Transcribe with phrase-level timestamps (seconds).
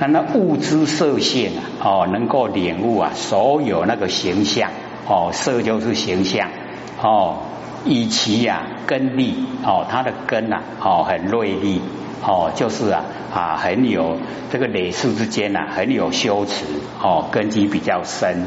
[0.00, 4.70] 那那物质色性啊，哦，能够领悟啊，所有那个形象，
[5.08, 6.50] 哦，色就是形象，
[7.02, 7.38] 哦，
[7.84, 9.34] 以其呀根力，
[9.64, 11.82] 哦，它的根呐，哦，很锐利，
[12.22, 14.18] 哦，就是啊啊，很有
[14.52, 16.64] 这个累世之间呐，很有修持，
[17.02, 18.46] 哦，根基比较深。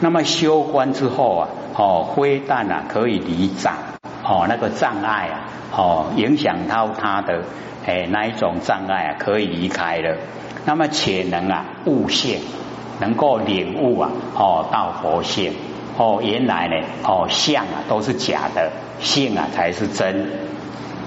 [0.00, 3.72] 那么修观之后啊，哦，非但啊可以离障，
[4.22, 7.42] 哦，那个障碍啊，哦，影响到他的
[7.86, 10.18] 哎那一种障碍啊，可以离开了。
[10.64, 12.40] 那么且能啊悟性，
[13.00, 15.52] 能够领悟啊，哦，到佛性，
[15.98, 16.74] 哦，原来呢，
[17.04, 20.30] 哦，相啊都是假的，性啊才是真。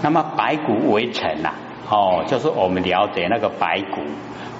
[0.01, 1.53] 那么白骨为尘呐，
[1.89, 4.01] 哦，就是我们了解那个白骨。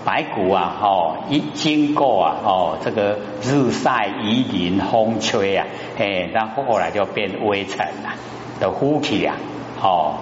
[0.05, 8.15] 白骨啊，哦，一经过啊，哦，这个日晒雨淋风吹啊，哎，然后后来就变微尘了，
[8.61, 9.35] 的呼气啊，
[9.81, 10.15] 哦，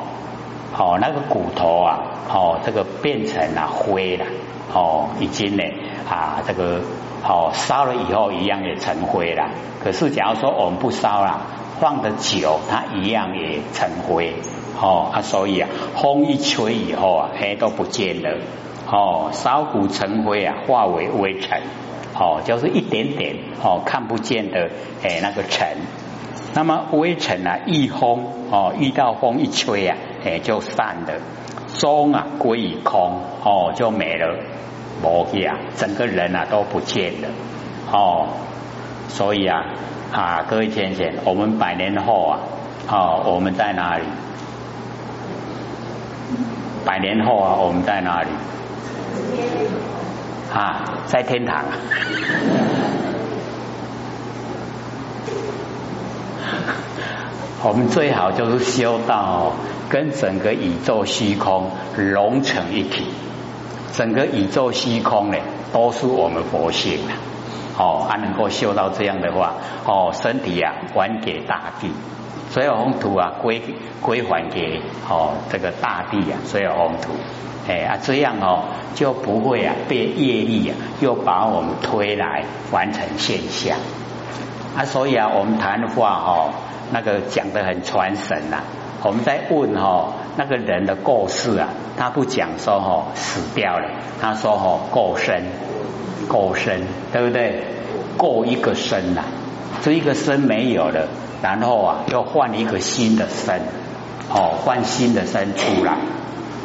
[0.76, 2.00] 哦，那个骨头啊，
[2.34, 4.26] 哦，这个变成了灰了，
[4.74, 5.64] 哦，已经呢
[6.10, 6.82] 啊，这个
[7.24, 9.50] 哦烧了以后一样也成灰了。
[9.84, 11.42] 可是假如说我们不烧了，
[11.80, 14.34] 放的久，它一样也成灰，
[14.82, 18.38] 哦啊，所以啊，风一吹以后啊，黑都不见了。
[18.88, 21.60] 哦，烧骨成灰啊，化为微尘，
[22.14, 24.70] 哦，就是一点点哦，看不见的
[25.04, 25.68] 哎那个尘。
[26.54, 31.14] 那么微尘啊，一风哦，遇到风一吹啊，哎就散了，
[31.78, 34.36] 终啊归于空哦，就没了，
[35.04, 37.28] 无啊，整个人啊都不见了
[37.92, 38.30] 哦。
[39.08, 39.64] 所以啊
[40.12, 42.40] 啊，各位先生，我们百年后啊，
[42.90, 44.04] 哦，我们在哪里？
[46.86, 48.30] 百年后啊，我们在哪里？
[50.54, 51.64] 啊，在天堂。
[57.66, 59.52] 我们最好就是修到
[59.90, 63.08] 跟整个宇宙虚空融成一体，
[63.92, 65.38] 整个宇宙虚空呢
[65.74, 67.18] 都是我们佛性啊。
[67.80, 71.90] 哦，啊能够修到这样的话，哦，身体啊还给大地，
[72.52, 73.60] 所有红土啊归
[74.00, 74.80] 归还给
[75.10, 77.14] 哦这个大地啊，所有红土。
[77.68, 83.76] 哎啊，这样哦就不会啊被业力啊又把我们推来完成现象
[84.78, 86.54] 啊，所以啊我们谈话哦
[86.92, 88.64] 那个讲的很传神呐。
[89.04, 93.88] 我们在问哦那个人的过世啊，他不讲说哦死掉了，
[94.20, 95.44] 他说哦过生
[96.28, 96.82] 过生，
[97.12, 97.64] 对不对？
[98.18, 99.22] 过一个生呐，
[99.84, 101.08] 这一个生没有了，
[101.44, 103.60] 然后啊又换一个新的生，
[104.30, 105.98] 哦换新的生出来。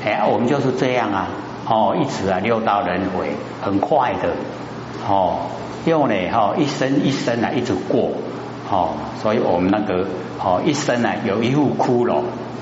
[0.02, 1.28] 哎，我们就是这样啊，
[1.68, 4.30] 哦，一直啊六道轮回，很快的，
[5.06, 5.40] 哦，
[5.84, 8.12] 用呢，哈，一生一生啊，一直过，
[8.70, 10.06] 哦，所以我们那个，
[10.38, 12.18] 哦，一生啊，有一副骷髅，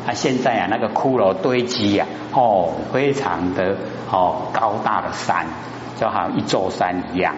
[0.07, 3.77] 啊，现在啊，那个骷髅堆积呀，哦，非常的，
[4.11, 5.45] 哦，高大的山，
[6.01, 7.35] 就好像一座山一样。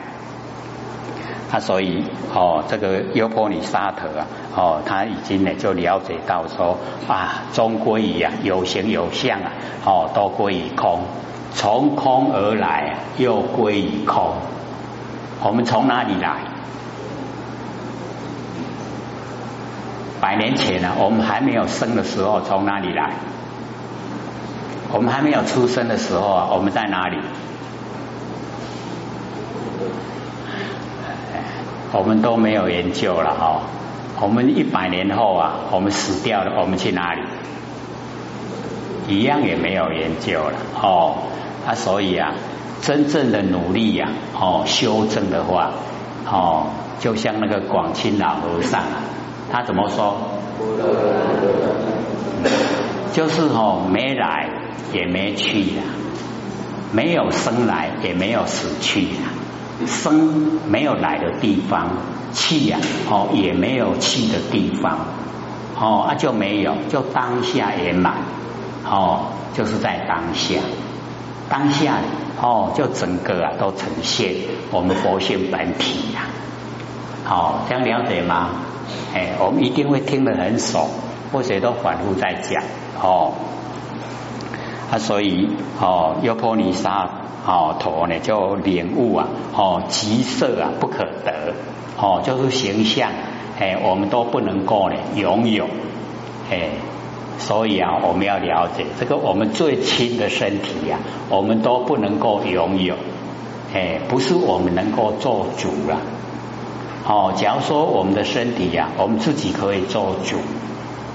[1.51, 9.51] 他所以哦，这个优婆尼沙特啊，哦，他已经呢就了解到说啊，终归于啊有形有相啊，
[9.85, 11.01] 哦，都归于空，
[11.53, 14.35] 从空而来又归于空。
[15.43, 16.37] 我们从哪里来？
[20.21, 23.15] 百年前呢，我们还没有生的时候，从哪里来？
[24.93, 27.17] 我们还没有出生的时候啊，我们在哪里？
[31.93, 33.63] 我们都没有研究了哈，
[34.21, 37.23] 我们一百年后啊，我们死掉了，我们去哪里？
[39.09, 41.17] 一样也没有研究了哦。
[41.67, 42.33] 啊，所以啊，
[42.81, 44.09] 真正的努力呀，
[44.39, 45.71] 哦，修正的话，
[46.27, 46.67] 哦，
[47.01, 49.03] 就像那个广清老和尚啊，
[49.53, 50.17] 他怎么说？
[53.13, 54.49] 就是哦，没来
[54.93, 55.83] 也没去呀，
[56.93, 59.23] 没有生来也没有死去呀。
[59.87, 61.89] 生没有来的地方，
[62.33, 62.79] 去呀，
[63.11, 64.99] 哦，也没有去的地方，
[65.79, 68.15] 哦，啊就没有，就当下圆满，
[68.85, 70.61] 哦，就是在当下，
[71.49, 71.95] 当下
[72.41, 74.35] 哦，就整个啊都呈现
[74.71, 76.29] 我们佛性本体呀，
[77.25, 78.51] 好，这样了解吗？
[79.15, 80.89] 哎，我们一定会听得很熟，
[81.33, 82.63] 或者都反复在讲，
[83.03, 83.33] 哦，
[84.91, 85.49] 啊，所以
[85.81, 87.11] 哦，优婆尼沙。
[87.47, 89.27] 哦，陀呢就领悟啊，
[89.57, 91.55] 哦，极色啊不可得，
[91.99, 93.11] 哦，就是形象，
[93.59, 95.65] 哎，我们都不能够呢拥有，
[96.51, 96.69] 哎，
[97.39, 100.99] 所以啊，我们要了解这个我们最亲的身体呀，
[101.31, 102.95] 我们都不能够拥有，
[103.75, 105.97] 哎，不是我们能够做主了，
[107.07, 110.37] 哦，假如说我们的身体呀，我们自己可以做主。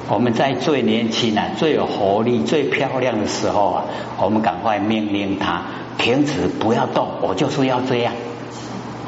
[0.08, 3.86] 我们在最年轻啊、最有活力、最漂亮的时候啊，
[4.22, 5.62] 我们赶快命令他
[5.98, 8.14] 停止不要动，我就是要这样。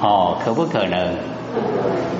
[0.02, 1.16] 哦，可不可能？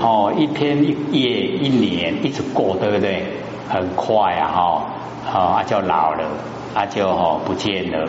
[0.02, 3.26] 哦，一天一夜一年一直过，对不对？
[3.70, 4.86] 很快啊，
[5.26, 6.24] 哈，啊就老了，
[6.74, 8.08] 啊就哦不见了，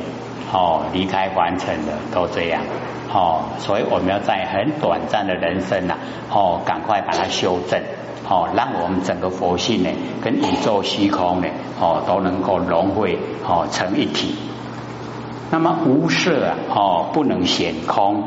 [0.53, 2.63] 哦离开凡尘了，都这样。
[3.13, 5.97] 哦，所以我们要在很短暂的人生呐，
[6.31, 7.81] 哦赶快把它修正，
[8.29, 9.91] 哦让我们整个佛性呢，
[10.23, 11.49] 跟宇宙虚空呢，
[11.81, 14.35] 哦都能够融汇，哦成一体。
[15.51, 18.23] 那么无色啊，哦不能显空，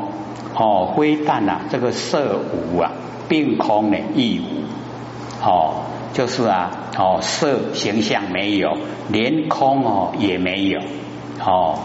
[0.56, 2.90] 哦非但呐这个色无啊，
[3.28, 5.74] 并空呢亦无，哦
[6.12, 8.76] 就是啊，哦色形象没有，
[9.08, 10.80] 连空哦也没有，
[11.46, 11.78] 哦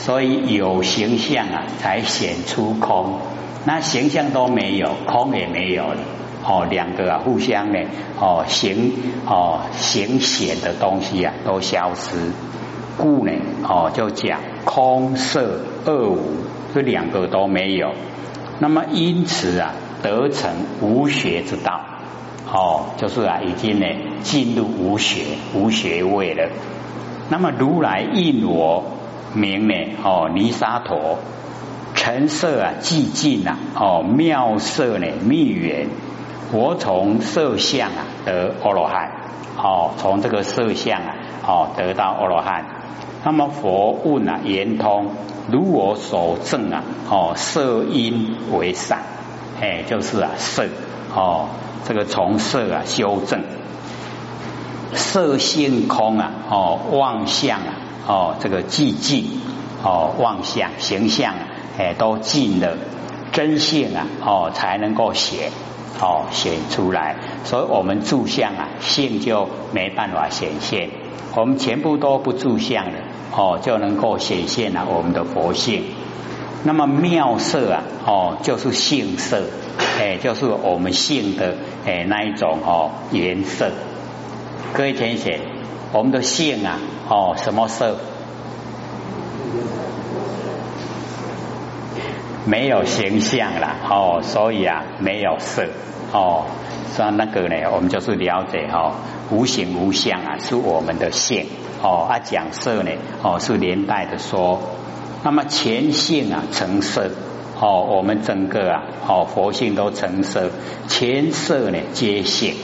[0.00, 3.18] 所以有形象啊才显出空，
[3.66, 5.98] 那形象都没有，空也没有了，
[6.42, 7.78] 哦两个啊互相呢，
[8.18, 8.92] 哦形
[9.26, 12.16] 哦形显的东西啊都消失。
[12.96, 13.32] 故呢，
[13.62, 16.18] 哦，就讲空色二无，
[16.74, 17.92] 这两个都没有。
[18.58, 20.50] 那么因此啊，得成
[20.80, 21.80] 无学之道，
[22.50, 23.86] 哦，就是啊，已经呢
[24.22, 25.24] 进入无学
[25.54, 26.48] 无学位了。
[27.28, 28.84] 那么如来应我
[29.34, 31.18] 名呢，哦，泥沙陀，
[31.94, 35.88] 尘色啊寂静啊，哦，妙色呢密缘，
[36.52, 39.10] 我从色相啊得阿罗汉，
[39.56, 41.14] 哦，从这个色相啊，
[41.46, 42.64] 哦，得到阿罗汉。
[43.22, 45.08] 那么佛问啊，圆通
[45.50, 49.00] 如我所证啊，哦，色因为善，
[49.60, 50.66] 哎，就是啊，色。
[51.14, 51.48] 哦，
[51.84, 53.42] 这个从色啊修正，
[54.92, 57.74] 色性空啊，哦，妄相啊，
[58.06, 59.26] 哦，这个寂静
[59.82, 61.34] 哦，妄想形象
[61.78, 62.76] 哎都尽了，
[63.32, 65.50] 真性啊，哦，才能够显
[66.00, 70.90] 哦显出来，所以我们住相啊，性就没办法显现，
[71.34, 72.98] 我们全部都不住相了。
[73.32, 75.84] 哦，就能够显现了我们的佛性。
[76.64, 79.44] 那么妙色啊，哦，就是性色，
[80.00, 81.54] 哎，就是我们性的
[81.86, 83.70] 哎那一种哦颜色。
[84.72, 85.40] 各位填写，
[85.92, 86.78] 我们的性啊，
[87.08, 87.96] 哦，什么色？
[92.46, 95.66] 没有形象了，哦，所以啊，没有色，
[96.12, 96.46] 哦，
[96.96, 98.94] 像那个呢，我们就是了解哈，
[99.30, 101.46] 无形无相啊，是我们的性。
[101.82, 102.90] 哦，啊，讲色呢，
[103.22, 104.60] 哦，是连带的说。
[105.22, 107.10] 那么前性啊，成色，
[107.60, 110.50] 哦，我们整个啊，哦，佛性都成色，
[110.88, 112.54] 前色呢皆性，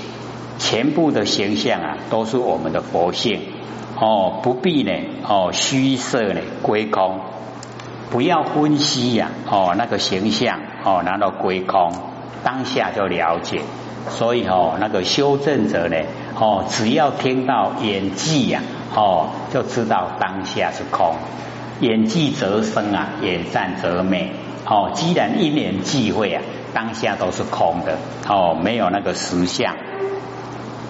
[0.58, 3.41] 全部的形象啊，都是我们的佛性。
[3.99, 4.93] 哦，不必呢，
[5.26, 7.20] 哦，虚色呢归空，
[8.11, 11.93] 不要分析呀，哦，那个形象，哦，拿到归空，
[12.44, 13.62] 当下就了解。
[14.08, 15.97] 所以哦，那个修正者呢，
[16.38, 18.62] 哦，只要听到演技呀。
[18.94, 21.17] 哦，就知道当下是空，
[21.81, 24.31] 演技则生啊，演善则美。
[24.64, 26.43] 哦，既然一念际会啊，
[26.73, 27.99] 当下都是空的。
[28.26, 29.75] 哦，没有那个实相。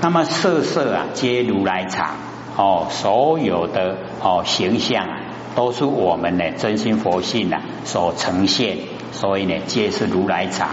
[0.01, 2.15] 那么色色啊，皆如来藏。
[2.57, 5.21] 哦，所有的哦形象啊，
[5.55, 8.79] 都是我们的真心佛性啊所呈现。
[9.13, 10.69] 所以呢，皆是如来藏。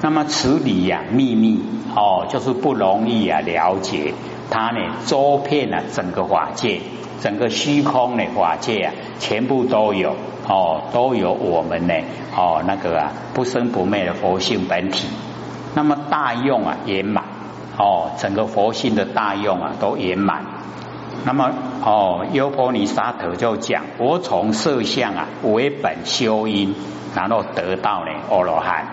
[0.00, 1.60] 那么此理呀，秘密
[1.94, 4.14] 哦，就是不容易啊了解。
[4.50, 6.80] 它呢，周遍了整个法界，
[7.20, 10.16] 整个虚空的法界啊，全部都有
[10.48, 11.94] 哦，都有我们呢
[12.36, 15.08] 哦那个啊不生不灭的佛性本体。
[15.74, 17.24] 那么大用啊圆满
[17.78, 20.44] 哦，整个佛性的大用啊都圆满。
[21.24, 21.50] 那么
[21.84, 26.74] 哦，优婆尼沙特就讲，我从色相啊为本修因，
[27.14, 28.86] 然后得到呢阿罗汉。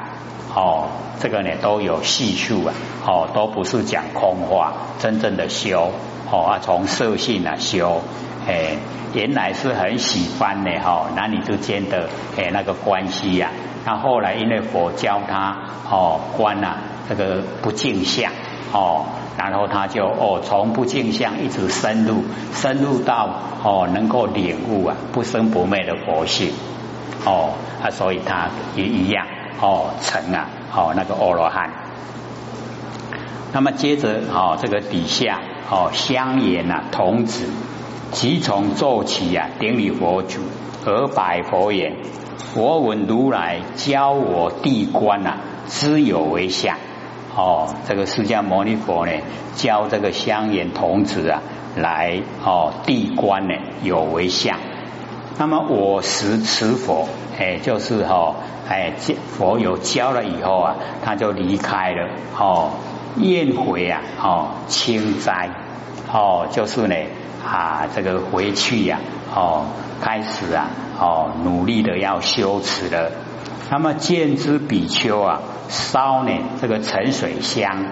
[0.55, 0.87] 哦，
[1.19, 2.73] 这个呢都有细数啊，
[3.05, 5.91] 哦，都不是讲空话，真正的修，
[6.31, 8.01] 哦啊，从色性啊修，
[8.47, 8.77] 哎，
[9.13, 13.51] 原来是很喜欢的哈，男女之间的哎那个关系呀，
[13.85, 15.55] 那后来因为佛教他
[15.89, 18.31] 哦观啊这个不净相
[18.71, 19.05] 哦，
[19.37, 22.23] 然后他就哦从不镜相一直深入，
[22.53, 23.29] 深入到
[23.63, 26.51] 哦能够领悟啊不生不灭的佛性，
[27.25, 29.25] 哦啊，所以他也一样。
[29.61, 31.69] 哦，成啊，哦，那个阿罗汉。
[33.51, 37.49] 那么接着，哦，这个底下，哦，香严啊，童子
[38.13, 40.39] 即从坐起啊，顶礼佛祖，
[40.85, 41.97] 而拜佛言：
[42.37, 46.77] 佛闻如来教我地观啊，知有为相。
[47.39, 49.13] 哦，这个释迦牟尼佛呢，
[49.55, 51.41] 教这个香严童子啊，
[51.77, 54.57] 来哦，地观呢有为相。
[55.37, 57.07] 那么我识此佛，
[57.39, 58.35] 哎，就是哈。
[58.67, 58.93] 哎，
[59.37, 62.71] 佛有教了以后啊，他就离开了哦，
[63.15, 65.49] 宴回啊，哦，清斋
[66.11, 66.95] 哦，就是呢
[67.43, 68.99] 啊，这个回去呀，
[69.33, 69.65] 哦，
[70.01, 70.67] 开始啊，
[70.99, 73.11] 哦，努力的要修持了。
[73.71, 77.85] 那么见之比丘啊，烧呢这个沉水香，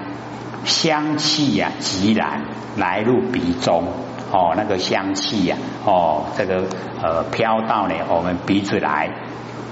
[0.65, 3.83] 香气呀极然来入鼻中，
[4.31, 6.63] 哦，那个香气呀，哦，这个
[7.01, 9.11] 呃飘到呢我们鼻子来。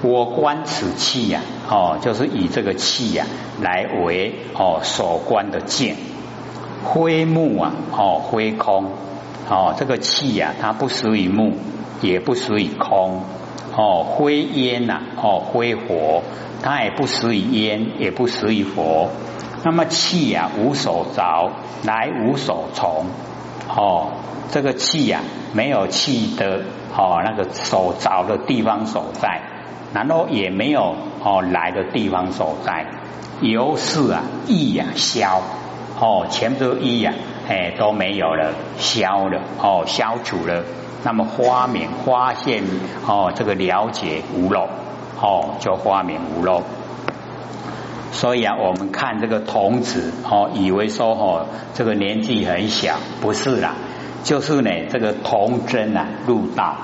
[0.02, 3.24] 我观此气呀，哦，就是以这个气呀
[3.60, 5.96] 来为哦所观的见。
[6.84, 8.92] 灰木啊，哦，灰空，
[9.48, 11.54] 哦，这个气呀，它不属于木，
[12.02, 13.22] 也不属于空，
[13.76, 16.22] 哦，灰烟呐，哦，灰火，
[16.62, 19.10] 它也不属于烟，也不属于火。
[19.64, 21.50] 那么气呀，无所着，
[21.84, 23.06] 来无所从，
[23.68, 24.12] 哦，
[24.50, 25.20] 这个气呀，
[25.52, 26.62] 没有气的
[26.96, 29.42] 哦那个所着的地方所在，
[29.92, 32.86] 然后也没有哦来的地方所在，
[33.42, 35.42] 由是啊，意呀消。
[35.98, 37.14] 哦，全部一呀，
[37.48, 40.64] 哎都没有了，消了，哦消除了，
[41.04, 42.64] 那么花明发现
[43.06, 44.68] 哦这个了解无漏，
[45.20, 46.62] 哦就花明无漏。
[48.12, 53.74] 所以啊，我们看这个童子哦，以为说哦这个年纪很小，不是啦，
[54.24, 56.76] 就是呢这个童真啊入道，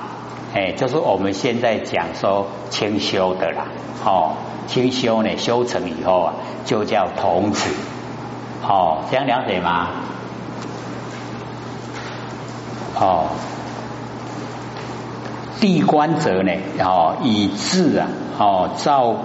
[0.54, 3.64] 哎就是我们现在讲说清修的啦，
[4.04, 4.35] 哦
[4.66, 7.69] 清修呢修成以后啊就叫童子。
[8.64, 9.88] 哦，这样了解吗？
[13.02, 13.26] 哦，
[15.61, 16.52] 地观者呢？
[16.78, 18.06] 哦，以智啊，
[18.38, 19.16] 哦造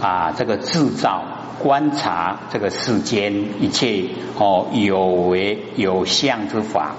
[0.00, 1.24] 啊，这个制造
[1.58, 4.04] 观察这个世间一切
[4.38, 6.94] 哦有为有相之法，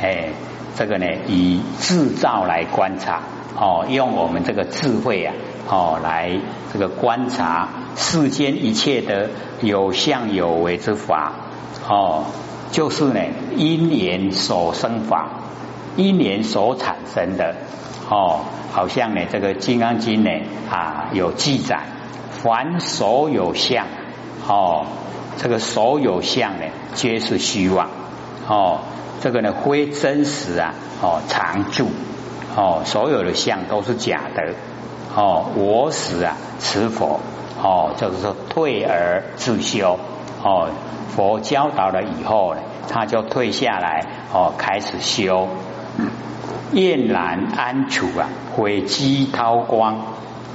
[0.00, 0.30] 哎，
[0.74, 3.20] 这个呢以制造来观察，
[3.54, 5.34] 哦，用我们这个智慧啊，
[5.68, 6.40] 哦来
[6.72, 9.28] 这个观察世间一切的。
[9.60, 11.32] 有相有为之法，
[11.88, 12.26] 哦，
[12.70, 13.20] 就是呢
[13.56, 15.30] 因缘所生法，
[15.96, 17.54] 因缘所产生的，
[18.10, 18.40] 哦，
[18.72, 21.86] 好像呢这个《金刚经》呢啊有记载，
[22.42, 23.86] 凡所有相，
[24.46, 24.86] 哦，
[25.38, 27.88] 这个所有相呢皆是虚妄，
[28.46, 28.80] 哦，
[29.20, 31.88] 这个呢非真实啊，哦常住，
[32.54, 34.54] 哦，所有的相都是假的，
[35.16, 37.20] 哦，我死啊，此否？
[37.60, 39.98] 哦，就是说退而自修。
[40.42, 40.68] 哦，
[41.08, 45.48] 佛教导了以后呢，他就退下来哦，开始修，
[46.72, 50.00] 燕然安处啊，毁机韬光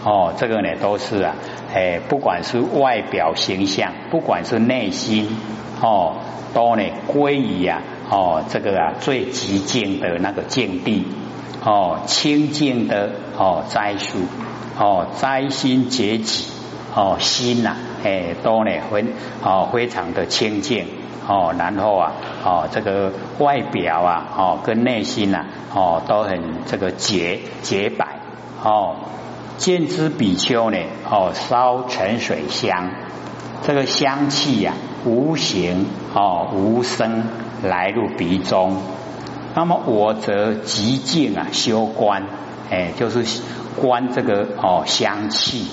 [0.03, 1.35] 哦，这个呢都是啊，
[1.73, 5.37] 哎，不管是外表形象，不管是内心
[5.81, 6.15] 哦，
[6.53, 11.07] 都呢归于啊哦这个啊最极静的那个境地
[11.63, 14.19] 哦，清净的哦斋树
[14.79, 16.45] 哦斋心结己。
[16.95, 20.87] 哦，心呐，哎，都呢，很哦，非常的清净
[21.27, 22.11] 哦，然后啊，
[22.43, 28.19] 哦，这个外表啊，哦，跟内心呐，哦，都很这个洁洁白
[28.63, 28.95] 哦。
[29.57, 30.77] 见之比丘呢，
[31.09, 32.89] 哦，烧沉水香，
[33.61, 34.73] 这个香气呀，
[35.05, 37.23] 无形哦，无声
[37.63, 38.81] 来入鼻中。
[39.55, 42.25] 那么我则极静啊，修观，
[42.71, 43.23] 哎，就是
[43.79, 45.67] 观这个哦，香气。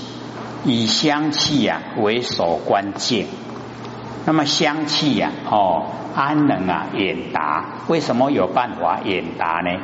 [0.64, 3.26] 以香气呀为首关键，
[4.26, 7.64] 那么香气呀，哦，安能啊远达？
[7.88, 9.80] 为什么有办法远达呢？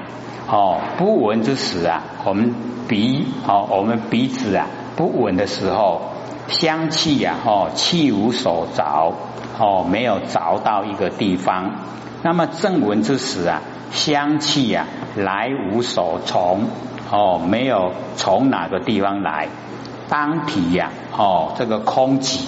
[0.49, 2.55] 哦，不闻之时啊，我们
[2.87, 4.67] 鼻哦，我们鼻子啊
[4.97, 6.13] 不闻的时候，
[6.49, 9.15] 香气呀，哦，气无所着，
[9.59, 11.73] 哦，没有着到一个地方。
[12.23, 14.85] 那么正闻之时啊，香气呀
[15.17, 16.67] 来无所从，
[17.11, 19.49] 哦，没有从哪个地方来。
[20.09, 22.41] 当体呀，哦，这个空寂，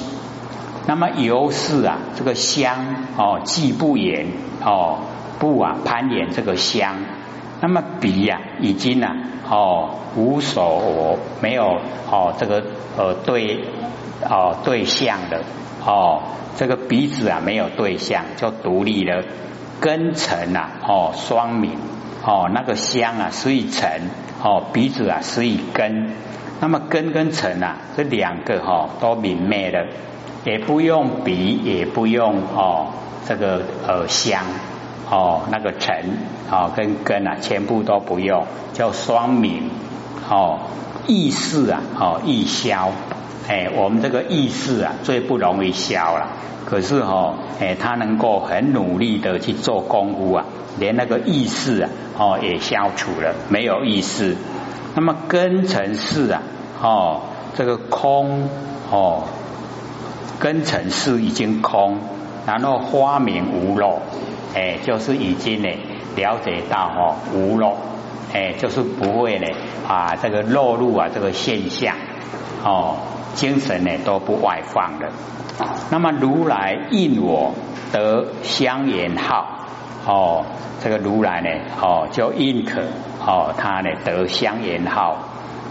[0.86, 2.76] 那么由是啊，这个香
[3.16, 4.26] 哦，既不言
[4.64, 4.98] 哦，
[5.38, 6.96] 不啊攀岩这个香，
[7.60, 9.08] 那么鼻呀，已经呢
[9.50, 12.62] 哦无所没有哦这个
[12.96, 13.64] 呃对
[14.28, 15.42] 哦对象的
[15.84, 16.22] 哦，
[16.56, 19.24] 这个鼻子啊没有对象就独立了，
[19.80, 21.70] 根尘啊哦双泯
[22.24, 24.10] 哦那个香啊是以尘
[24.42, 26.12] 哦鼻子啊是以根。
[26.60, 29.86] 那么根跟尘啊，这两个哈都泯灭了，
[30.44, 32.88] 也不用鼻，也不用哦
[33.26, 34.42] 这个呃香
[35.08, 36.18] 哦那个尘
[36.50, 39.62] 哦跟根啊全部都不用，叫双泯
[40.28, 40.58] 哦
[41.06, 42.90] 意识啊哦易消。
[43.48, 46.28] 哎我们这个意识啊最不容易消了，
[46.66, 50.44] 可是哈哎他能够很努力的去做功夫啊，
[50.78, 54.36] 连那个意识啊哦也消除了，没有意识。
[55.00, 56.43] 那么根尘世啊，
[56.83, 57.21] 哦，
[57.55, 58.49] 这个空
[58.90, 59.23] 哦，
[60.40, 61.99] 根尘世已经空，
[62.45, 64.00] 然后花明无漏，
[64.57, 65.69] 哎，就是已经呢
[66.17, 67.76] 了解到哦无漏，
[68.35, 69.47] 哎，就是不会呢
[69.87, 71.95] 啊这个落入啊这个现象
[72.64, 72.97] 哦，
[73.35, 75.07] 精神呢都不外放的。
[75.93, 77.55] 那么如来应我
[77.93, 79.47] 得香言号
[80.05, 80.45] 哦，
[80.83, 81.49] 这个如来呢
[81.81, 82.83] 哦就应可
[83.25, 85.16] 哦他呢得香言号，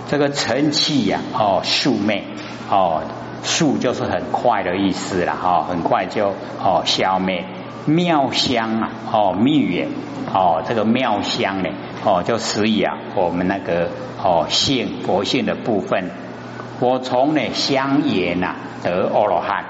[0.08, 2.24] 这个成气呀哦速灭
[2.70, 3.02] 哦
[3.44, 7.46] 速就是很快的意思了哈，很快就哦消灭
[7.86, 9.90] 妙香啊哦密远
[10.34, 11.70] 哦这个妙香呢
[12.04, 13.90] 哦就使以啊我们那个
[14.24, 16.10] 哦性佛性的部分，
[16.80, 19.66] 我从呢香言呐得阿罗汉。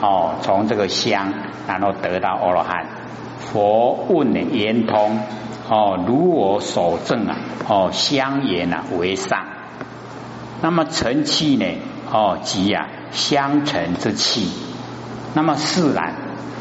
[0.00, 1.32] 哦，从这个香，
[1.66, 2.86] 然后得到阿罗汉。
[3.52, 5.20] 佛问呢圆通，
[5.70, 7.36] 哦，如我所证啊，
[7.66, 9.46] 哦，相言啊为上。
[10.60, 11.66] 那么成气呢，
[12.12, 14.50] 哦，即啊相成之气。
[15.34, 16.14] 那么自然，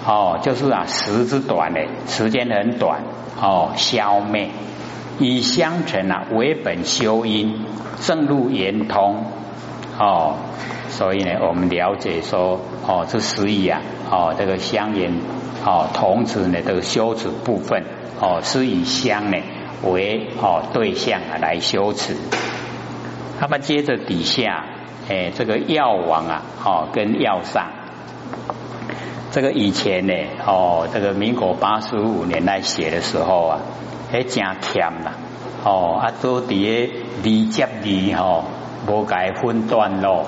[0.05, 3.01] 哦，就是啊时之短呢，时间很短，
[3.41, 4.49] 哦，消灭。
[5.19, 7.65] 以相成啊为本修因，
[7.99, 9.25] 正入圆通，
[9.99, 10.35] 哦。
[10.89, 15.11] 所以呢，我们了解说，哦，这十义啊，哦，这个相言，
[15.67, 17.83] 哦，同时呢，这个修持部分，
[18.21, 19.37] 哦，是以香呢
[19.83, 22.15] 为哦对象来修持。
[23.41, 24.63] 那么接着底下，
[25.09, 27.65] 哎，这个药王啊，哦，跟药上，
[29.31, 30.13] 这个以前呢，
[30.45, 33.59] 哦，这个民国八十五年来写的时候啊，
[34.09, 35.15] 还真甜啦，
[35.65, 36.93] 哦，啊，都底下
[37.23, 37.67] 二接
[38.13, 38.45] 二吼，
[38.87, 40.27] 无改分段咯。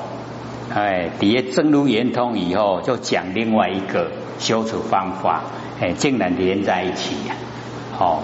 [0.75, 5.41] 哎，底下正如圆通以后，就讲另外一个修持方法，
[5.79, 7.35] 哎，竟然连在一起呀！
[7.99, 8.23] 哦，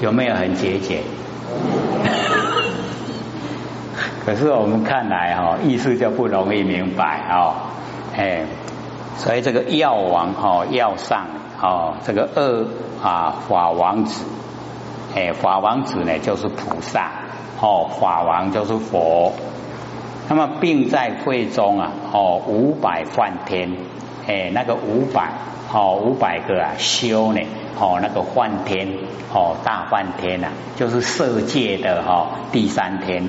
[0.00, 1.02] 有没有很节俭？
[4.24, 7.54] 可是我们看来哈，意思就不容易明白哦。
[8.14, 8.44] 哎，
[9.16, 11.26] 所以这个药王哈，药上
[11.60, 12.66] 哦，这个二
[13.02, 14.24] 啊法王子，
[15.16, 17.10] 哎，法王子呢就是菩萨，
[17.60, 19.32] 哦，法王就是佛。
[20.28, 23.78] 那么病在会中啊，哦，五百梵天，
[24.30, 25.32] 哎，那个五百，
[25.72, 27.40] 哦，五百个啊，修呢，
[27.76, 28.86] 哦，那个梵天，
[29.34, 33.24] 哦，大梵天呐，就是色界的哈第三天。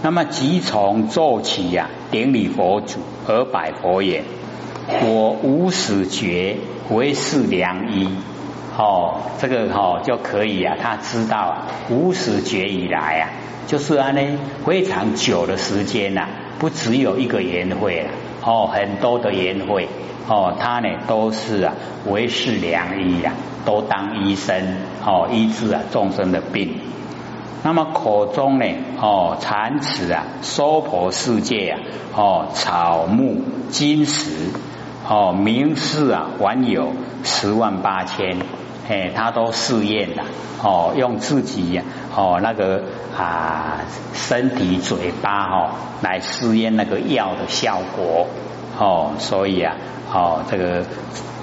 [0.00, 4.24] 那么即从做起呀，顶礼佛祖而拜佛言：
[5.04, 6.56] 我无始觉
[6.88, 8.08] 为是良医。
[8.78, 13.28] 哦，这个哈就可以啊，他知道啊，无始觉以来啊。
[13.66, 16.26] 就是啊，呢非常久的时间呐，
[16.58, 18.10] 不只有一个宴会了，
[18.44, 19.88] 哦，很多的宴会，
[20.28, 21.74] 哦，他呢都是啊，
[22.08, 23.32] 为是良医呀，
[23.64, 26.80] 都当医生，哦，医治啊众生的病。
[27.62, 28.66] 那么口中呢，
[29.00, 31.80] 哦，禅词啊，娑婆世界啊，
[32.16, 34.50] 哦，草木金石，
[35.08, 38.38] 哦，名士啊，还有十万八千。
[38.88, 40.22] 哎，他都试验的
[40.62, 41.80] 哦，用自己
[42.14, 42.82] 哦那个
[43.16, 43.80] 啊
[44.12, 45.70] 身体嘴巴哦
[46.02, 48.26] 来试验那个药的效果
[48.78, 49.76] 哦，所以啊
[50.12, 50.84] 哦这个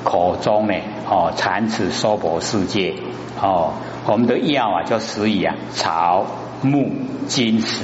[0.03, 0.73] 口中呢
[1.09, 2.93] 哦蚕此娑婆世界
[3.41, 3.71] 哦，
[4.05, 6.25] 我们的药啊就属于啊草
[6.61, 6.91] 木
[7.27, 7.83] 金石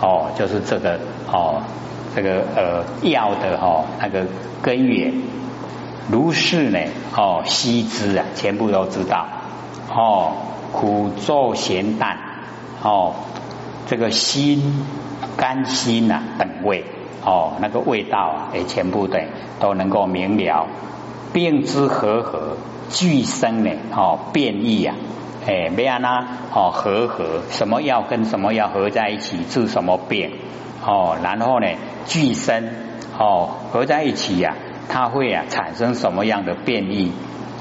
[0.00, 0.98] 哦，就是这个
[1.30, 1.62] 哦
[2.16, 4.26] 这个呃药的哦那个
[4.62, 5.12] 根源。
[6.10, 6.78] 如是呢，
[7.16, 9.26] 哦，悉知啊，全部都知道。
[9.90, 10.32] 哦，
[10.72, 12.18] 苦作咸淡，
[12.82, 13.14] 哦，
[13.86, 14.84] 这个辛、
[15.36, 16.84] 甘、辛呐等味，
[17.24, 19.18] 哦，那个味道啊，也全部的
[19.60, 20.66] 都能够明了。
[21.32, 22.56] 病之和合，
[22.90, 24.96] 俱生呢，哦，变异啊，
[25.46, 30.32] 哎，没安啦，哦，和合，什么药跟什么药合在一起治什么病，
[30.84, 31.66] 哦，然后呢，
[32.04, 32.68] 俱生，
[33.18, 34.54] 哦，合在一起呀。
[34.88, 37.12] 它会啊产生什么样的变异？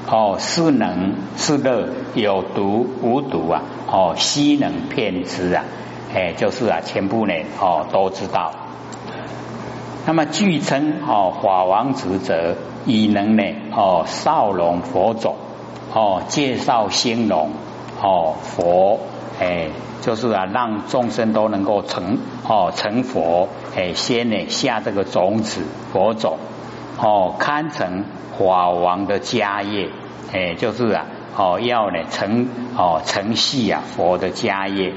[0.05, 3.61] 哦，是能是乐，有毒无毒啊？
[3.87, 5.63] 哦，吸能骗之啊？
[6.13, 8.51] 哎，就是啊，全部呢哦都知道。
[10.05, 15.37] 那么据称哦，法王职责以能呢哦少龙佛种
[15.93, 17.51] 哦介绍兴隆
[18.01, 18.99] 哦佛
[19.39, 19.69] 哎，
[20.01, 25.61] 就是啊让众生都能够成哦成佛哎，先呢下这个种子
[25.93, 26.37] 佛种。
[26.97, 28.05] 哦，堪成
[28.37, 29.89] 法王的家业，
[30.31, 34.93] 哎，就是啊，哦，要呢成哦成系啊佛的家业，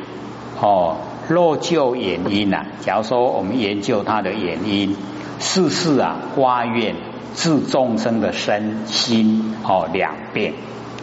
[0.61, 0.97] 哦，
[1.29, 4.97] 若就原因啊，假如说我们研究它的原因，
[5.39, 6.95] 世事啊花愿
[7.35, 10.55] 治众生的身心哦两病，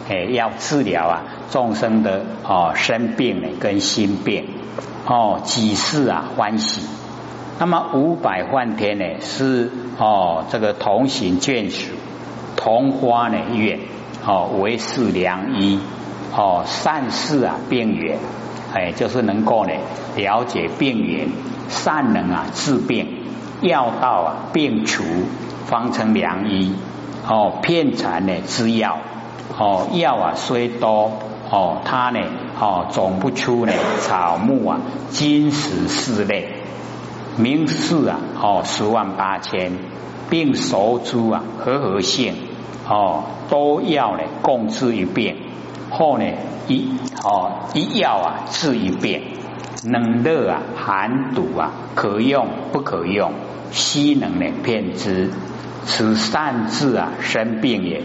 [0.08, 4.46] 哎，要治疗啊众生的哦生病呢跟心病，
[5.06, 6.82] 哦几世啊欢喜。
[7.58, 11.92] 那么五百万天呢是哦这个同行眷属
[12.56, 13.78] 同花呢愿
[14.26, 15.78] 哦为是良医
[16.36, 18.18] 哦善事啊病源，
[18.74, 19.72] 哎就是能够呢
[20.16, 21.28] 了解病源，
[21.68, 23.06] 善能啊治病，
[23.60, 25.04] 药到啊病除，
[25.66, 26.74] 方成良医
[27.28, 28.98] 哦片残呢之药
[29.56, 31.12] 哦药啊虽多
[31.50, 32.20] 哦它呢
[32.58, 36.53] 哦总不出呢草木啊金石四类，
[37.36, 39.72] 名士啊哦十万八千，
[40.30, 42.34] 并熟诸啊和合性。
[42.86, 45.36] 哦，都要呢共治一遍，
[45.90, 46.24] 后呢
[46.68, 49.22] 一哦一药啊治一遍，
[49.84, 53.32] 冷热啊寒毒啊可用不可用，
[53.72, 55.30] 虚能呢骗之，
[55.86, 58.02] 此善治啊生病也。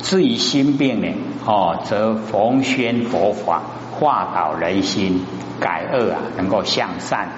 [0.00, 1.08] 至于心病呢，
[1.46, 3.62] 哦则逢宣佛法，
[3.98, 5.22] 化导人心，
[5.58, 7.30] 改恶啊能够向善，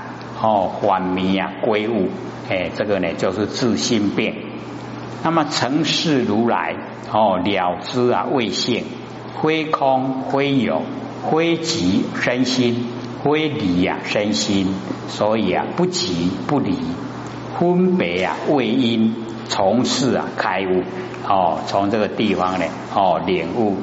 [0.43, 2.09] 哦缓迷啊归悟，
[2.49, 4.35] 哎这个呢就是治心病。
[5.23, 6.75] 那么成事如来
[7.13, 8.85] 哦了知啊未现，
[9.43, 10.83] 非空非有，
[11.31, 12.87] 非即身心，
[13.23, 14.69] 非离呀身心，
[15.09, 16.75] 所以啊不即不离，
[17.59, 19.15] 分别啊未因，
[19.49, 20.83] 从事啊开悟
[21.29, 23.77] 哦，从这个地方呢哦领悟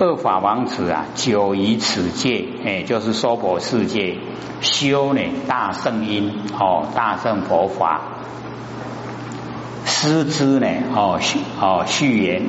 [0.00, 4.16] 二法王子啊久于此界，哎就是娑婆世界
[4.60, 8.00] 修呢大圣因哦大圣佛法。
[9.84, 10.66] 师之呢？
[10.94, 12.42] 哦，续哦续言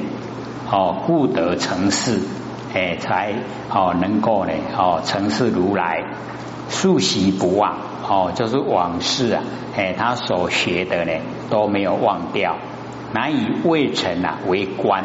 [0.72, 2.22] 哦，故得成事，
[2.74, 3.34] 哎，才
[3.70, 6.04] 哦能够呢哦成事如来，
[6.70, 7.78] 素习不忘
[8.08, 9.44] 哦，就是往事啊，
[9.76, 11.12] 哎，他所学的呢
[11.50, 12.58] 都没有忘掉，
[13.14, 15.04] 难以未成啊为官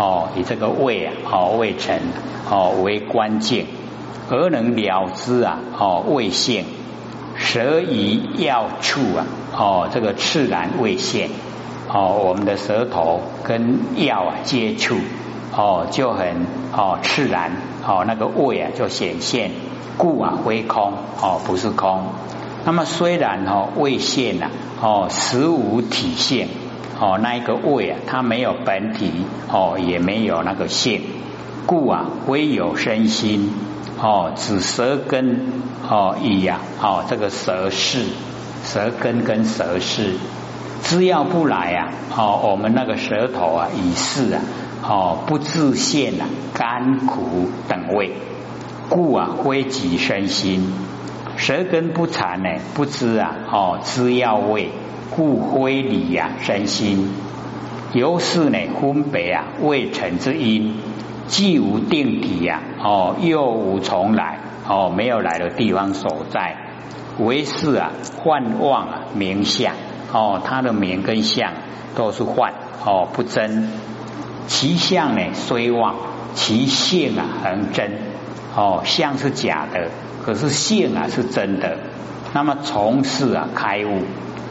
[0.00, 2.00] 哦，以这个胃啊哦胃沉
[2.50, 3.66] 哦为关键，
[4.30, 6.64] 而能了之啊哦未现，
[7.36, 11.28] 舌以要触啊哦这个自然未现。
[11.92, 14.96] 哦，我们的舌头跟药啊接触，
[15.54, 17.52] 哦就很哦自然，
[17.86, 19.50] 哦那个胃啊就显现，
[19.98, 22.04] 故啊非空，哦不是空。
[22.64, 26.48] 那么虽然哦胃现呐，哦实无体现，
[27.00, 29.10] 哦那一个胃啊它没有本体，
[29.50, 31.00] 哦也没有那个性，
[31.64, 33.50] 故啊唯有身心，
[33.98, 35.40] 哦指舌根，
[35.88, 38.04] 哦以呀，哦这个舌势，
[38.62, 40.14] 舌根跟舌势。
[40.82, 44.40] 只要不来啊，哦，我们那个舌头啊，以是啊，
[44.82, 48.12] 哦，不自现啊，甘苦等味，
[48.88, 50.72] 故啊，危及身心，
[51.36, 54.70] 舌根不残呢，不知啊，哦，知药味，
[55.10, 57.10] 故灰理呀，身心，
[57.92, 60.76] 由是呢，分别啊，未成之因，
[61.26, 66.56] 既无定体呀，哦，又无从来，哦，没有来的地方所在，
[67.18, 69.74] 为是啊，幻妄啊，名相。
[70.12, 71.52] 哦，他的名跟相
[71.94, 72.52] 都是幻
[72.84, 73.68] 哦，不真。
[74.48, 75.94] 其相呢虽妄，
[76.34, 77.92] 其性啊很真。
[78.56, 79.88] 哦，相是假的，
[80.24, 81.78] 可是性啊是真的。
[82.32, 84.02] 那么从事啊开悟，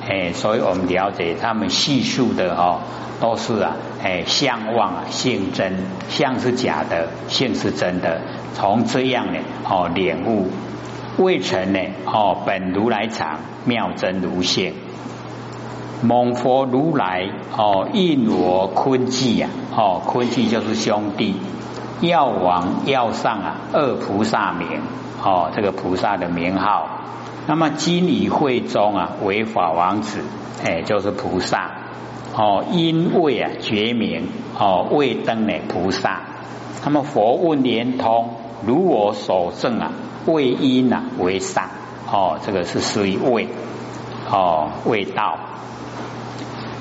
[0.09, 2.79] 哎，所以我们了解他们叙述的哦，
[3.21, 5.77] 都是啊，哎，相妄啊性真，
[6.09, 8.19] 相是假的，性是真的。
[8.55, 10.47] 从这样呢，哦，领悟
[11.17, 14.73] 未成呢，哦，本如来藏，妙真如现。
[16.01, 21.35] 蒙佛如来哦，应我坤记呀，哦，坤记就是兄弟，
[22.01, 24.81] 药王药上啊，二菩萨名
[25.21, 26.87] 哦，这个菩萨的名号。
[27.49, 30.19] 那么今以会中啊，为法王子，
[30.63, 31.71] 哎，就是菩萨
[32.35, 36.21] 哦，因为啊觉明哦，未登呢菩萨。
[36.85, 39.93] 那么佛问连通，如我所证啊，
[40.27, 41.71] 为因啊为上
[42.11, 43.47] 哦，这个是属于位
[44.29, 45.39] 哦，未到。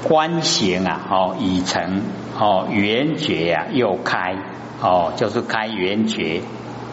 [0.03, 2.03] 观行啊，哦，已成
[2.39, 4.37] 哦，圆觉啊，又开
[4.83, 6.43] 哦，就是开圆觉。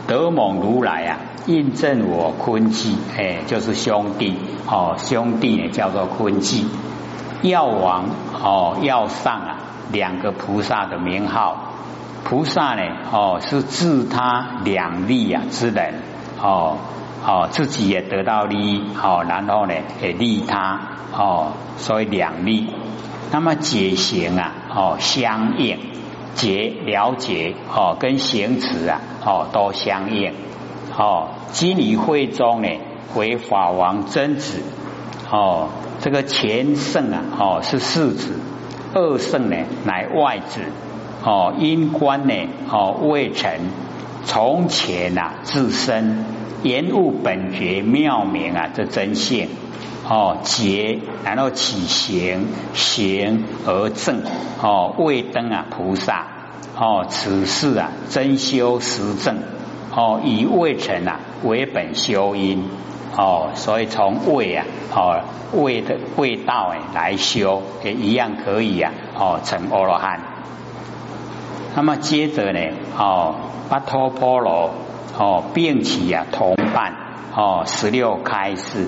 [0.08, 4.36] 德蒙如来啊，印证我坤记，哎，就是兄弟
[4.68, 6.68] 哦，兄弟呢叫做坤记。
[7.42, 8.06] 药王
[8.44, 9.58] 哦，药上啊，
[9.92, 11.72] 两个菩萨的名号。
[12.24, 16.02] 菩萨呢，哦，是自他两利啊之人
[16.42, 16.78] 哦，
[17.24, 20.80] 哦，自己也得到利益，哦，然后呢也利他
[21.16, 22.74] 哦，所以两利。
[23.32, 25.78] 那么解行啊，哦相应，
[26.36, 30.34] 解了解哦，跟行持啊，哦都相应。
[30.96, 32.70] 哦，今理会中呢，
[33.16, 34.62] 为法王真子。
[35.32, 35.70] 哦，
[36.02, 38.40] 这个前圣啊，哦是世子，
[38.94, 40.62] 二圣呢乃外子。
[41.24, 42.34] 哦，因观呢，
[42.70, 43.52] 哦未成，
[44.26, 46.24] 从前啊自身
[46.64, 49.50] 言悟本觉妙明啊，这真性。
[50.08, 54.22] 哦，结然后起行，行而正
[54.62, 56.28] 哦，未登啊菩萨
[56.78, 59.38] 哦，此事啊，真修实证
[59.96, 62.70] 哦，以未成啊为本修因
[63.18, 65.22] 哦，所以从未啊哦
[65.54, 70.20] 未的未道哎来修也一样可以啊哦成阿罗汉。
[71.76, 72.60] 那么接着呢
[72.98, 73.36] 哦
[73.70, 74.72] 巴托波罗
[75.18, 76.94] 哦并起啊同伴
[77.36, 78.88] 哦十六开示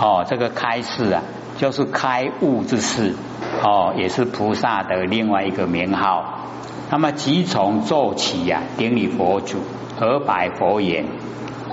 [0.00, 1.22] 哦这个开示啊
[1.56, 3.14] 就是开悟之事
[3.62, 6.34] 哦也是菩萨的另外一个名号。
[6.90, 9.58] 那么即从做起呀，顶礼佛祖，
[10.00, 11.04] 而白佛言：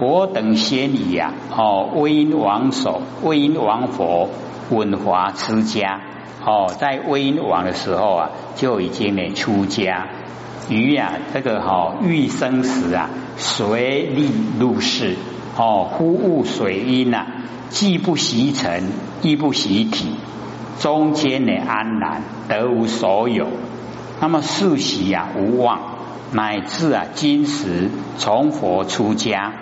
[0.02, 4.30] 我等先礼呀，哦，威音王首，威音王佛，
[4.72, 6.02] 文华持家，
[6.44, 10.08] 哦，在威音王的时候啊，就已经呢出家。
[10.68, 15.16] 于呀，这个哈欲生时啊，随力入世，
[15.56, 17.26] 哦，忽悟水阴呐，
[17.70, 20.16] 既不习尘，亦不习体，
[20.80, 23.48] 中间呢安然，得无所有。
[24.22, 25.80] 那么世袭啊无望，
[26.32, 29.54] 乃至啊今时从佛出家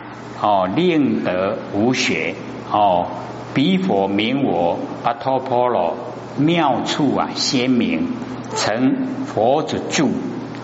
[0.41, 2.35] 哦，令得无学
[2.71, 3.07] 哦，
[3.53, 5.95] 彼佛名我阿托婆罗
[6.37, 8.09] 妙处啊鲜明，
[8.55, 10.11] 成佛之住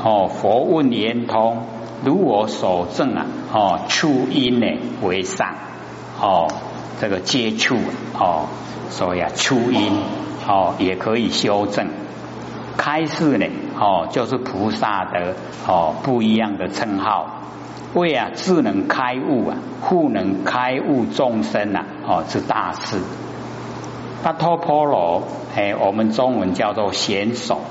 [0.03, 1.63] 哦，佛问言通，
[2.03, 4.67] 如我所证啊哦，处因呢
[5.01, 5.55] 为上
[6.21, 6.47] 哦，
[6.99, 7.75] 这个接触
[8.13, 8.47] 哦，
[8.89, 9.91] 所以啊初音
[10.47, 11.87] 哦也可以修正。
[12.77, 13.45] 开示呢，
[13.77, 15.35] 哦，就是菩萨的
[15.67, 17.41] 哦不一样的称号，
[17.93, 23.01] 为啊智能开悟啊，护能开悟众生呐，哦是大事。
[24.23, 25.23] 巴托婆罗，
[25.55, 27.61] 哎，我们中文叫做贤手，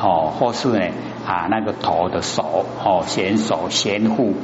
[0.00, 0.86] 哦，或是呢
[1.26, 4.34] 啊那个头的手，哦，贤手贤护，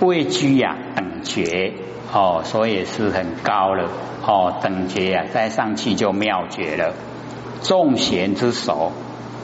[0.00, 1.74] 位居呀等觉，
[2.12, 3.88] 哦，所以是很高了，
[4.26, 6.92] 哦，等觉呀，再上去就妙觉了，
[7.62, 8.92] 众贤之首。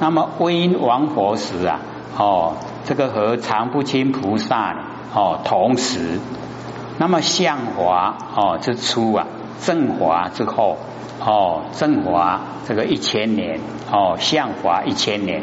[0.00, 1.80] 那么威音王佛时啊，
[2.16, 2.52] 哦，
[2.84, 4.76] 这个和常不清菩萨
[5.14, 6.20] 哦同时，
[6.98, 9.26] 那么相华哦之初啊，
[9.60, 10.76] 正华之后
[11.24, 15.42] 哦，正华这个一千年哦，相华一千年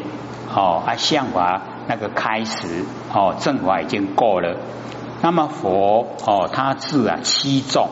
[0.55, 4.57] 哦，啊相华那个开始哦，正华已经过了。
[5.25, 7.89] 那么佛哦，他字啊七众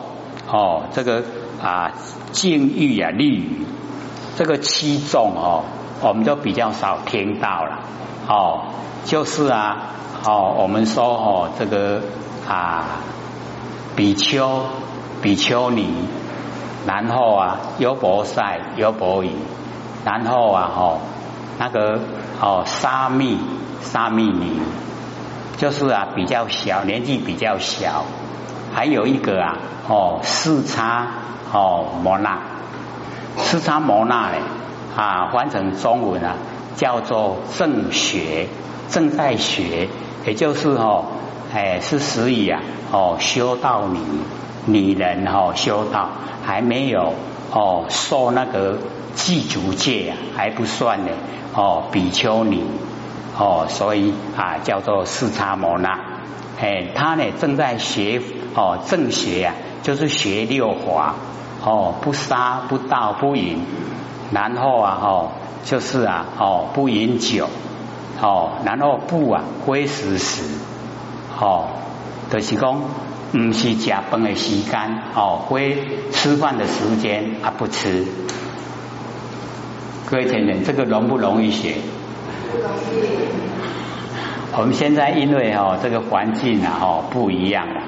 [0.48, 1.24] 哦，这个
[1.60, 1.90] 啊
[2.30, 3.66] 净欲啊利于
[4.36, 5.64] 这个七众哦。
[6.00, 7.80] 我们就比较少听到了
[8.28, 8.66] 哦，
[9.04, 9.78] 就是啊
[10.24, 12.02] 哦，我们说哦这个
[12.48, 13.00] 啊
[13.96, 14.66] 比丘
[15.20, 15.92] 比丘尼，
[16.86, 19.32] 然后啊优婆塞优婆夷，
[20.04, 21.00] 然后啊哦
[21.58, 21.98] 那个
[22.40, 23.36] 哦沙弥
[23.80, 24.60] 沙弥尼，
[25.56, 28.04] 就是啊比较小年纪比较小，
[28.74, 31.06] 还有一个啊哦四叉
[31.52, 32.38] 哦摩那
[33.38, 34.38] 四叉摩那嘞。
[34.96, 36.36] 啊，翻成中文啊，
[36.76, 38.46] 叫做正学，
[38.88, 39.88] 正在学，
[40.24, 41.06] 也就是哦，
[41.52, 42.60] 哎，是属于啊，
[42.92, 43.98] 哦，修道女
[44.66, 46.10] 女人哦，修道
[46.44, 47.12] 还没有
[47.50, 48.78] 哦，受那个
[49.16, 51.10] 祭足戒啊，还不算呢，
[51.54, 52.62] 哦，比丘尼
[53.36, 55.98] 哦，所以啊，叫做四叉摩那，
[56.60, 58.20] 哎，他呢正在学
[58.54, 61.16] 哦，正学啊，就是学六法
[61.64, 63.58] 哦，不杀不盗不淫。
[64.32, 65.28] 然后啊，哦，
[65.64, 67.48] 就是啊，哦，不饮酒，
[68.20, 70.42] 哦，然后不啊，归食时，
[71.38, 71.66] 哦，
[72.30, 72.80] 就是讲，
[73.32, 75.78] 唔是食饭的时间，哦，归
[76.10, 78.06] 吃饭的时间啊不吃。
[80.06, 81.76] 各位听听，这个容不容易学？
[84.56, 87.82] 我们现在因为哦，这个环境啊，哦，不一样了。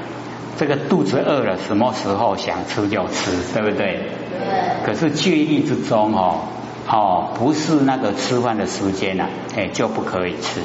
[0.58, 3.76] 这个肚子饿了，什么时候想吃就吃，对不对？
[3.76, 6.40] 对可是戒律之中哦，
[6.88, 9.26] 哦，不是那个吃饭的时间呐，
[9.56, 10.60] 哎，就不可以吃，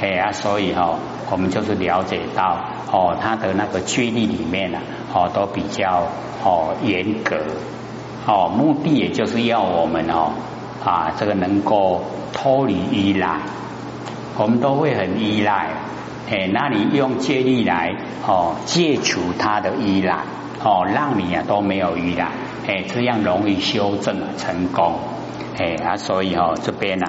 [0.00, 0.96] 哎啊，所以哦，
[1.30, 2.58] 我们就是了解到
[2.90, 4.78] 哦，他的那个戒律里面呢，
[5.12, 6.04] 哦，都比较
[6.44, 7.36] 哦严格，
[8.26, 10.32] 哦，目的也就是要我们哦
[10.84, 13.40] 啊，这个能够脱离依赖，
[14.36, 15.70] 我们都会很依赖，
[16.30, 17.94] 哎，那你用戒力来
[18.26, 20.18] 哦戒除他的依赖。
[20.60, 22.32] 哦，让你啊都没有依赖，
[22.66, 24.94] 哎，这样容易修正成功，
[25.56, 27.06] 哎啊，所以哦这边呢，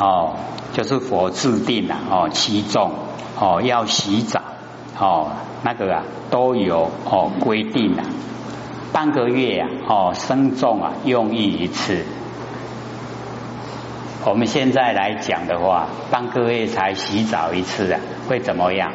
[0.00, 0.36] 哦
[0.72, 2.92] 就是佛制定了哦七众
[3.38, 4.40] 哦要洗澡
[4.98, 8.02] 哦那个啊都有哦规定了，
[8.94, 12.02] 半个月呀哦生众啊用意一次，
[14.28, 18.92] 我们现在来讲的话，半个月才洗澡一次啊，会怎么样？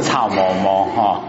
[0.00, 1.20] 臭毛毛哈。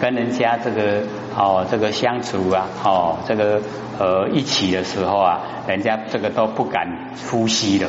[0.00, 1.04] 跟人家这个
[1.36, 3.62] 哦，这个相处啊，哦，这个
[4.00, 7.88] 呃一起的时候啊，人家这个都不敢呼吸了，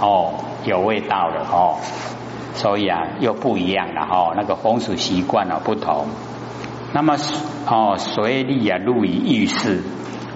[0.00, 0.32] 哦，
[0.64, 1.76] 有味道了哦。
[2.54, 6.06] 所以啊，又不一样了哦，那个风俗习惯啊不同。
[6.94, 7.18] 那么
[7.66, 9.82] 哦，随利啊，入于浴室。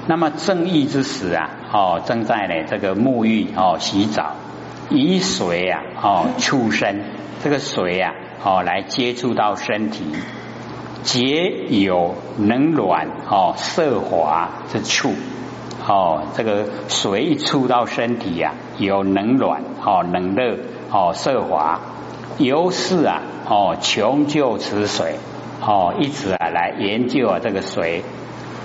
[0.07, 4.35] 那么正义之时啊，哦，正在呢这个沐浴哦，洗澡，
[4.91, 7.03] 以水啊哦触身，
[7.43, 10.05] 这个水啊哦来接触到身体，
[11.03, 15.13] 皆有能暖哦色滑之处。
[15.87, 20.59] 哦，这个水一触到身体呀，有能暖哦冷热
[20.91, 21.81] 哦色滑。
[22.39, 25.17] 由是啊，哦，穷究此水，
[25.61, 28.05] 哦，一直啊来研究啊这个水，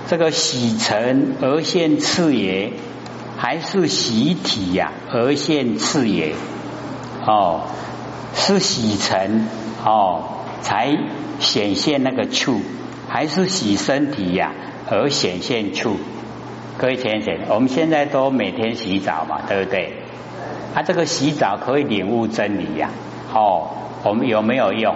[0.08, 2.74] 这个洗尘而现次也，
[3.44, 6.34] 还是洗体呀而现次也？
[7.28, 7.64] 哦，
[8.34, 9.50] 是洗尘
[9.84, 10.24] 哦
[10.62, 10.98] 才
[11.42, 12.62] 显现那个处，
[13.10, 14.54] 还是洗身体呀
[14.90, 15.98] 而显现处？
[16.78, 19.92] 各位先生，我们现在都每天洗澡嘛，对不对？
[20.74, 22.92] 啊，这个洗澡可以领悟真理呀。
[23.34, 23.72] 哦，
[24.06, 24.96] 我们有没有用？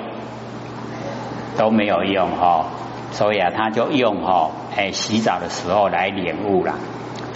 [1.58, 2.68] 都没有用哈，
[3.12, 6.76] 所以啊，他就用哈，哎，洗澡的时候来领悟了。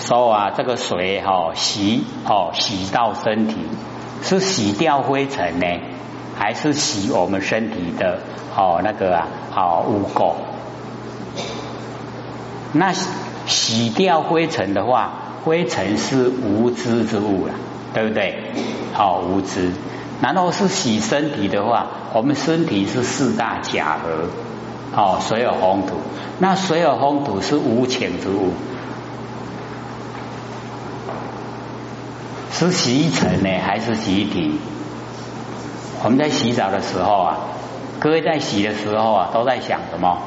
[0.02, 3.56] 说啊，这个水哈洗哦洗到身体，
[4.24, 5.66] 是洗掉灰尘呢，
[6.36, 8.20] 还是洗我们身体的
[8.56, 10.34] 哦那个啊哦污垢？
[12.74, 12.94] 那
[13.46, 17.54] 洗掉灰尘的话，灰尘是无知之物了，
[17.94, 18.52] 对不对？
[18.94, 19.72] 好，无知。
[20.22, 24.30] 然后是洗身体的话，我们身体是四大假合，
[24.96, 25.96] 哦，水有风土，
[26.40, 28.52] 那水有风土是无情之物，
[32.68, 34.60] 是洗衣城呢还是洗衣体？
[36.04, 37.38] 我们在洗澡的时候啊，
[38.00, 40.18] 各位在洗的时候啊，都在想什么？